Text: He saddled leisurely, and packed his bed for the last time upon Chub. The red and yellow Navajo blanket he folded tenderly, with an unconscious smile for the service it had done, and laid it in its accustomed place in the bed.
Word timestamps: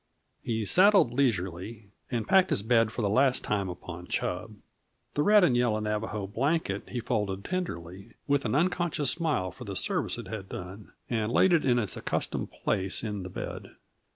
He 0.41 0.65
saddled 0.65 1.13
leisurely, 1.13 1.91
and 2.09 2.27
packed 2.27 2.49
his 2.49 2.63
bed 2.63 2.91
for 2.91 3.03
the 3.03 3.07
last 3.09 3.43
time 3.43 3.69
upon 3.69 4.07
Chub. 4.07 4.55
The 5.13 5.21
red 5.21 5.43
and 5.43 5.55
yellow 5.55 5.77
Navajo 5.79 6.25
blanket 6.25 6.89
he 6.89 6.99
folded 6.99 7.45
tenderly, 7.45 8.15
with 8.25 8.43
an 8.43 8.55
unconscious 8.55 9.11
smile 9.11 9.51
for 9.51 9.63
the 9.65 9.75
service 9.75 10.17
it 10.17 10.27
had 10.27 10.49
done, 10.49 10.91
and 11.07 11.31
laid 11.31 11.53
it 11.53 11.63
in 11.65 11.77
its 11.77 11.95
accustomed 11.95 12.51
place 12.51 13.03
in 13.03 13.21
the 13.21 13.29
bed. 13.29 13.75